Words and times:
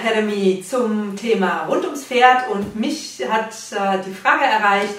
Academy 0.00 0.64
zum 0.68 1.14
Thema 1.14 1.66
rund 1.68 1.84
ums 1.84 2.04
Pferd 2.04 2.48
und 2.50 2.74
mich 2.74 3.22
hat 3.28 3.50
äh, 3.70 4.02
die 4.04 4.12
Frage 4.12 4.44
erreicht, 4.44 4.94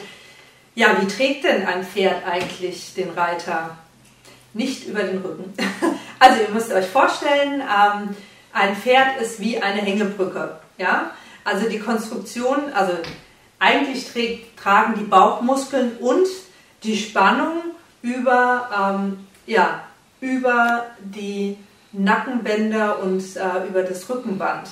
ja, 0.74 0.96
wie 1.02 1.08
trägt 1.08 1.44
denn 1.44 1.66
ein 1.66 1.84
Pferd 1.84 2.26
eigentlich 2.26 2.94
den 2.94 3.10
Reiter? 3.10 3.78
Nicht 4.54 4.88
über 4.88 5.04
den 5.04 5.22
Rücken. 5.22 5.54
Also 6.20 6.40
ihr 6.40 6.50
müsst 6.50 6.72
euch 6.72 6.86
vorstellen, 6.86 7.62
ähm, 7.62 8.16
ein 8.54 8.76
Pferd 8.76 9.20
ist 9.20 9.40
wie 9.40 9.60
eine 9.60 9.82
Hängebrücke. 9.82 10.60
Ja? 10.78 11.10
Also 11.44 11.68
die 11.68 11.80
Konstruktion, 11.80 12.72
also 12.74 12.94
eigentlich 13.58 14.08
trägt, 14.08 14.58
tragen 14.60 14.94
die 15.00 15.04
Bauchmuskeln 15.04 15.98
und 16.00 16.28
die 16.84 16.96
Spannung 16.96 17.58
über, 18.04 18.70
ähm, 19.02 19.28
ja, 19.48 19.84
über 20.20 20.86
die 21.00 21.58
Nackenbänder 21.94 23.00
und 23.00 23.36
äh, 23.36 23.68
über 23.68 23.84
das 23.84 24.10
Rückenband. 24.10 24.70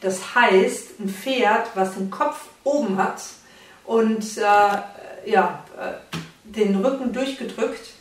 Das 0.00 0.34
heißt, 0.34 1.00
ein 1.00 1.08
Pferd, 1.08 1.68
was 1.74 1.94
den 1.94 2.10
Kopf 2.10 2.48
oben 2.62 2.98
hat 2.98 3.22
und 3.84 4.36
äh, 4.36 5.30
ja, 5.30 5.64
äh, 5.80 6.16
den 6.44 6.76
Rücken 6.84 7.12
durchgedrückt, 7.12 7.94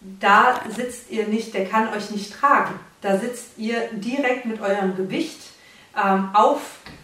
da 0.00 0.60
sitzt 0.68 1.10
ihr 1.10 1.26
nicht, 1.26 1.52
der 1.52 1.66
kann 1.66 1.92
euch 1.92 2.10
nicht 2.10 2.32
tragen. 2.32 2.78
Da 3.00 3.18
sitzt 3.18 3.58
ihr 3.58 3.88
direkt 3.92 4.46
mit 4.46 4.60
eurem 4.60 4.96
Gewicht 4.96 5.40
ähm, 5.96 6.30
auf 6.32 6.60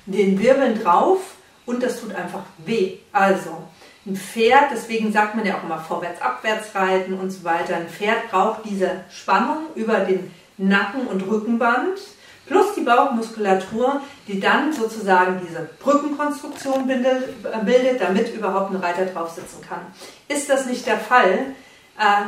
den 0.07 0.39
Wirbeln 0.39 0.83
drauf 0.83 1.35
und 1.67 1.83
das 1.83 2.01
tut 2.01 2.15
einfach 2.15 2.45
weh. 2.59 2.99
Also 3.13 3.65
ein 4.07 4.17
Pferd, 4.17 4.71
deswegen 4.73 5.13
sagt 5.13 5.35
man 5.35 5.45
ja 5.45 5.59
auch 5.59 5.65
immer 5.65 5.81
vorwärts, 5.81 6.23
abwärts 6.23 6.75
reiten 6.75 7.15
und 7.15 7.31
so 7.31 7.43
weiter. 7.45 7.77
Ein 7.77 7.89
Pferd 7.89 8.31
braucht 8.31 8.65
diese 8.65 9.05
Spannung 9.11 9.67
über 9.75 10.01
den 10.01 10.31
Nacken- 10.59 11.07
und 11.09 11.23
Rückenband 11.23 11.99
plus 12.47 12.75
die 12.75 12.83
Bauchmuskulatur, 12.83 14.01
die 14.29 14.39
dann 14.39 14.73
sozusagen 14.73 15.41
diese 15.47 15.69
Brückenkonstruktion 15.81 16.87
bildet, 16.87 18.01
damit 18.01 18.33
überhaupt 18.33 18.71
ein 18.71 18.77
Reiter 18.77 19.07
drauf 19.07 19.31
sitzen 19.31 19.61
kann. 19.69 19.81
Ist 20.29 20.49
das 20.49 20.67
nicht 20.67 20.87
der 20.87 20.99
Fall, 20.99 21.55
äh, 21.99 22.27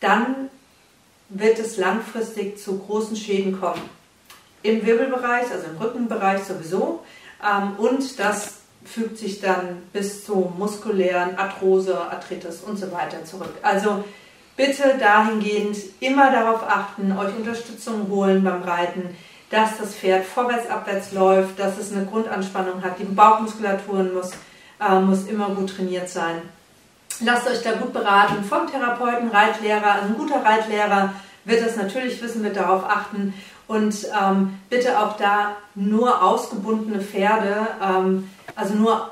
dann 0.00 0.50
wird 1.28 1.60
es 1.60 1.76
langfristig 1.76 2.58
zu 2.58 2.78
großen 2.78 3.16
Schäden 3.16 3.60
kommen. 3.60 3.82
Im 4.62 4.84
Wirbelbereich, 4.84 5.50
also 5.52 5.68
im 5.68 5.78
Rückenbereich 5.78 6.42
sowieso. 6.42 7.04
Ähm, 7.40 7.76
und 7.78 8.18
das 8.18 8.59
fügt 8.84 9.18
sich 9.18 9.40
dann 9.40 9.82
bis 9.92 10.24
zu 10.24 10.52
muskulären 10.56 11.36
Arthrose, 11.36 12.00
Arthritis 12.00 12.60
und 12.60 12.78
so 12.78 12.90
weiter 12.92 13.24
zurück. 13.24 13.54
Also 13.62 14.04
bitte 14.56 14.96
dahingehend 14.98 15.76
immer 16.00 16.30
darauf 16.30 16.62
achten, 16.68 17.16
euch 17.16 17.34
Unterstützung 17.36 18.08
holen 18.08 18.42
beim 18.42 18.62
Reiten, 18.62 19.16
dass 19.50 19.78
das 19.78 19.94
Pferd 19.94 20.24
vorwärts, 20.24 20.70
abwärts 20.70 21.12
läuft, 21.12 21.58
dass 21.58 21.76
es 21.78 21.92
eine 21.92 22.06
Grundanspannung 22.06 22.82
hat. 22.82 22.98
Die 22.98 23.04
Bauchmuskulatur 23.04 24.04
muss, 24.04 24.30
äh, 24.80 25.00
muss 25.00 25.26
immer 25.26 25.48
gut 25.50 25.76
trainiert 25.76 26.08
sein. 26.08 26.42
Lasst 27.22 27.48
euch 27.48 27.62
da 27.62 27.72
gut 27.72 27.92
beraten 27.92 28.42
vom 28.44 28.70
Therapeuten, 28.70 29.28
Reitlehrer. 29.28 29.92
Also 29.92 30.06
ein 30.06 30.16
guter 30.16 30.42
Reitlehrer 30.42 31.12
wird 31.44 31.66
das 31.66 31.76
natürlich 31.76 32.22
wissen, 32.22 32.42
wird 32.42 32.56
darauf 32.56 32.84
achten. 32.88 33.34
Und 33.66 33.94
ähm, 34.20 34.58
bitte 34.68 34.98
auch 34.98 35.16
da 35.16 35.56
nur 35.74 36.22
ausgebundene 36.22 37.00
Pferde 37.00 37.68
ähm, 37.82 38.28
also 38.56 38.74
nur, 38.74 39.10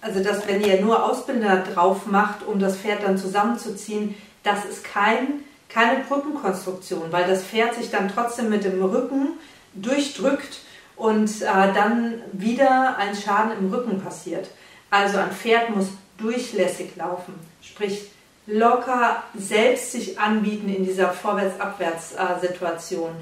also 0.00 0.22
dass 0.22 0.46
wenn 0.46 0.62
ihr 0.62 0.80
nur 0.80 1.04
Ausbinder 1.04 1.58
drauf 1.58 2.06
macht, 2.06 2.46
um 2.46 2.58
das 2.58 2.76
Pferd 2.76 3.02
dann 3.02 3.18
zusammenzuziehen, 3.18 4.14
das 4.42 4.64
ist 4.64 4.84
kein, 4.84 5.44
keine 5.68 6.02
Brückenkonstruktion, 6.04 7.12
weil 7.12 7.26
das 7.26 7.44
Pferd 7.44 7.74
sich 7.74 7.90
dann 7.90 8.10
trotzdem 8.12 8.48
mit 8.48 8.64
dem 8.64 8.82
Rücken 8.82 9.38
durchdrückt 9.74 10.60
und 10.96 11.42
äh, 11.42 11.72
dann 11.74 12.22
wieder 12.32 12.96
ein 12.98 13.14
Schaden 13.14 13.52
im 13.58 13.72
Rücken 13.72 14.02
passiert. 14.02 14.48
Also 14.90 15.18
ein 15.18 15.30
Pferd 15.30 15.70
muss 15.74 15.86
durchlässig 16.18 16.96
laufen, 16.96 17.34
sprich 17.62 18.10
locker 18.46 19.22
selbst 19.36 19.92
sich 19.92 20.18
anbieten 20.18 20.68
in 20.68 20.84
dieser 20.84 21.12
Vorwärts-Abwärts-Situation. 21.12 23.12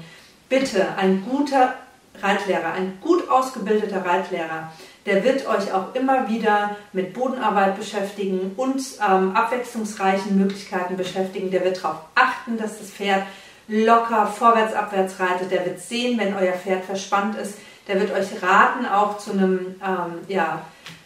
Bitte 0.49 0.97
ein 0.97 1.23
guter 1.23 1.75
Reitlehrer, 2.21 2.73
ein 2.73 2.97
gut 3.01 3.29
ausgebildeter 3.29 4.03
Reitlehrer, 4.03 4.73
der 5.09 5.23
wird 5.23 5.47
euch 5.47 5.73
auch 5.73 5.95
immer 5.95 6.29
wieder 6.29 6.75
mit 6.93 7.15
Bodenarbeit 7.15 7.75
beschäftigen 7.77 8.51
und 8.55 8.79
ähm, 8.99 9.35
abwechslungsreichen 9.35 10.37
Möglichkeiten 10.37 10.97
beschäftigen. 10.97 11.49
Der 11.49 11.63
wird 11.63 11.83
darauf 11.83 12.01
achten, 12.13 12.59
dass 12.59 12.77
das 12.77 12.91
Pferd 12.91 13.23
locker 13.67 14.27
vorwärts, 14.27 14.75
abwärts 14.75 15.19
reitet. 15.19 15.49
Der 15.49 15.65
wird 15.65 15.79
sehen, 15.79 16.19
wenn 16.19 16.35
euer 16.35 16.53
Pferd 16.53 16.85
verspannt 16.85 17.35
ist. 17.37 17.55
Der 17.87 17.99
wird 17.99 18.11
euch 18.11 18.43
raten, 18.43 18.85
auch 18.85 19.17
zu 19.17 19.31
einem 19.31 19.75
ähm, 19.83 20.19
ja, 20.27 20.61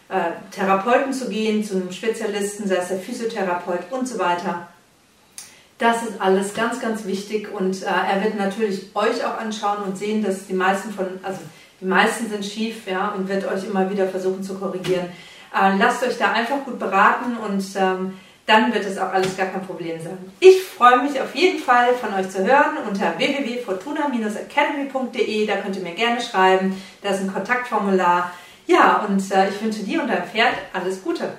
äh, 0.09 0.31
Therapeuten 0.51 1.13
zu 1.13 1.29
gehen, 1.29 1.63
zu 1.63 1.75
einem 1.75 1.93
Spezialisten, 1.93 2.67
sei 2.67 2.75
es 2.75 2.89
der 2.89 2.99
Physiotherapeut 2.99 3.89
und 3.89 4.05
so 4.05 4.19
weiter. 4.19 4.67
Das 5.77 6.03
ist 6.03 6.19
alles 6.19 6.53
ganz, 6.53 6.81
ganz 6.81 7.05
wichtig 7.05 7.49
und 7.53 7.83
äh, 7.83 7.85
er 7.85 8.21
wird 8.21 8.37
natürlich 8.37 8.93
euch 8.95 9.23
auch 9.23 9.37
anschauen 9.37 9.83
und 9.85 9.97
sehen, 9.97 10.21
dass 10.21 10.45
die 10.47 10.53
meisten 10.53 10.91
von, 10.91 11.07
also 11.23 11.39
die 11.83 11.89
meisten 11.89 12.29
sind 12.29 12.45
schief 12.45 12.87
ja, 12.87 13.09
und 13.09 13.27
wird 13.27 13.45
euch 13.45 13.65
immer 13.65 13.89
wieder 13.89 14.07
versuchen 14.07 14.41
zu 14.41 14.53
korrigieren. 14.55 15.07
Äh, 15.53 15.75
lasst 15.77 16.01
euch 16.03 16.17
da 16.17 16.31
einfach 16.31 16.63
gut 16.63 16.79
beraten 16.79 17.35
und 17.37 17.61
ähm, 17.75 18.17
dann 18.45 18.73
wird 18.73 18.85
es 18.85 18.97
auch 18.97 19.11
alles 19.11 19.35
gar 19.37 19.47
kein 19.47 19.65
Problem 19.65 20.01
sein. 20.01 20.17
Ich 20.39 20.63
freue 20.63 21.03
mich 21.03 21.19
auf 21.19 21.35
jeden 21.35 21.59
Fall 21.59 21.93
von 21.93 22.13
euch 22.13 22.29
zu 22.29 22.39
hören 22.39 22.77
unter 22.89 23.17
www.fortuna-academy.de. 23.17 25.45
Da 25.45 25.57
könnt 25.57 25.75
ihr 25.75 25.83
mir 25.83 25.93
gerne 25.93 26.21
schreiben. 26.21 26.81
Da 27.01 27.09
ist 27.09 27.19
ein 27.19 27.33
Kontaktformular. 27.33 28.31
Ja, 28.65 29.05
und 29.07 29.19
äh, 29.31 29.49
ich 29.49 29.61
wünsche 29.61 29.83
dir 29.83 30.01
und 30.01 30.07
deinem 30.07 30.23
Pferd 30.23 30.53
alles 30.73 31.03
Gute. 31.03 31.33